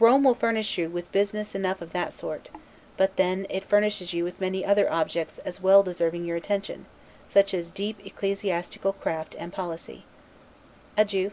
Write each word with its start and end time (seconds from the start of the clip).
Rome 0.00 0.24
will 0.24 0.34
furnish 0.34 0.78
you 0.78 0.88
with 0.88 1.12
business 1.12 1.54
enough 1.54 1.82
of 1.82 1.92
that 1.92 2.14
sort; 2.14 2.48
but 2.96 3.16
then 3.16 3.46
it 3.50 3.66
furnishes 3.66 4.14
you 4.14 4.24
with 4.24 4.40
many 4.40 4.64
other 4.64 4.90
objects 4.90 5.38
well 5.60 5.82
deserving 5.82 6.24
your 6.24 6.38
attention, 6.38 6.86
such 7.26 7.52
as 7.52 7.70
deep 7.70 7.98
ecclesiastical 8.02 8.94
craft 8.94 9.36
and 9.38 9.52
policy. 9.52 10.04
Adieu. 10.96 11.32